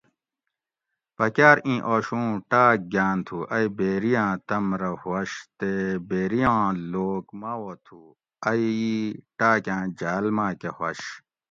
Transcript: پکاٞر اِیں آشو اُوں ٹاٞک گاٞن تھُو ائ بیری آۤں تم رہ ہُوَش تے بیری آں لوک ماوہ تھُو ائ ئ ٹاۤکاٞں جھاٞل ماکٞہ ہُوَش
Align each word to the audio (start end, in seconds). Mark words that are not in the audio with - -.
پکاٞر 1.15 1.57
اِیں 1.65 1.79
آشو 1.93 2.15
اُوں 2.21 2.33
ٹاٞک 2.49 2.79
گاٞن 2.93 3.17
تھُو 3.25 3.37
ائ 3.55 3.65
بیری 3.77 4.13
آۤں 4.23 4.35
تم 4.47 4.65
رہ 4.79 4.91
ہُوَش 5.01 5.31
تے 5.59 5.71
بیری 6.09 6.41
آں 6.55 6.67
لوک 6.91 7.25
ماوہ 7.39 7.73
تھُو 7.85 8.01
ائ 8.49 8.63
ئ 8.85 8.93
ٹاۤکاٞں 9.37 9.85
جھاٞل 9.97 10.25
ماکٞہ 10.37 10.69
ہُوَش 10.77 11.01